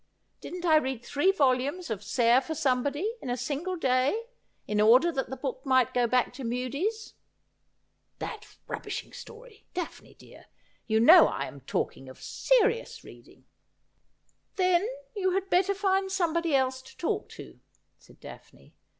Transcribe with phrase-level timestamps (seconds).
[0.39, 4.23] Didn't I read three volumes of" Sair for Somebody," in a single day,
[4.65, 7.13] in order that the book might go back to Mudie's
[8.27, 9.67] ?''That rubbishing story!
[9.75, 10.47] Daphne dear,
[10.87, 13.45] you know I am talk ing of serious reading.''
[14.61, 17.59] Then you had better find somebody else to talk to,'
[17.99, 18.73] said Daphne.